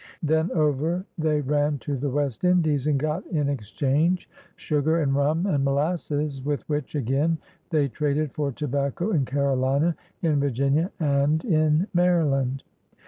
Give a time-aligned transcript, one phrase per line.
[0.23, 5.45] Then over they ran to the West Indies, and got m exchange sugar and rum
[5.45, 7.37] and molasses, with which again
[7.69, 12.63] they traded for tobacco in Carolina, in Virginia, and in Maryland.